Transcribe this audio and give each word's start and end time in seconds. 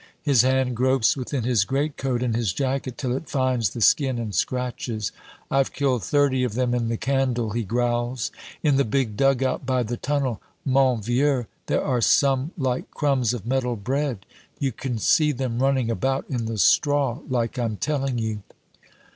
His 0.23 0.41
hand 0.41 0.75
gropes 0.75 1.15
within 1.15 1.43
his 1.43 1.63
greatcoat 1.63 2.23
and 2.23 2.35
his 2.35 2.53
jacket 2.53 2.97
till 2.97 3.15
it 3.15 3.29
finds 3.29 3.69
the 3.69 3.81
skin, 3.81 4.17
and 4.17 4.33
scratches. 4.33 5.11
"I've 5.51 5.73
killed 5.73 6.01
thirty 6.03 6.43
of 6.43 6.55
them 6.55 6.73
in 6.73 6.87
the 6.87 6.97
candle," 6.97 7.51
he 7.51 7.61
growls; 7.63 8.31
"in 8.63 8.77
the 8.77 8.83
big 8.83 9.15
dug 9.15 9.43
out 9.43 9.63
by 9.67 9.83
the 9.83 9.97
tunnel, 9.97 10.41
mon 10.65 11.03
vieux, 11.03 11.45
there 11.67 11.83
are 11.83 12.01
some 12.01 12.49
like 12.57 12.89
crumbs 12.89 13.31
of 13.31 13.45
metal 13.45 13.75
bread. 13.75 14.25
You 14.57 14.71
can 14.71 14.97
see 14.97 15.31
them 15.31 15.59
running 15.61 15.91
about 15.91 16.25
in 16.27 16.45
the 16.47 16.57
straw 16.57 17.19
like 17.29 17.59
I'm 17.59 17.77
telling 17.77 18.17
you." 18.17 18.41